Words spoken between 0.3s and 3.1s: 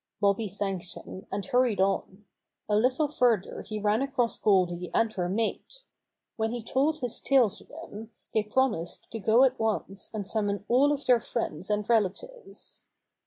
thanked him, and hurried on. A lit tle